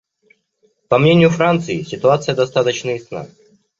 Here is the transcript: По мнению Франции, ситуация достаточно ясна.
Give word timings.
По 0.89 0.97
мнению 0.97 1.29
Франции, 1.29 1.83
ситуация 1.83 2.33
достаточно 2.33 2.89
ясна. 2.89 3.27